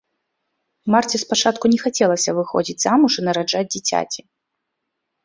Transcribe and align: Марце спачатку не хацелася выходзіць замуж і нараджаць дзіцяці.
Марце 0.93 1.17
спачатку 1.23 1.65
не 1.73 1.77
хацелася 1.83 2.35
выходзіць 2.37 2.77
замуж 2.87 3.13
і 3.21 3.25
нараджаць 3.29 3.63
дзіцяці. 3.73 4.21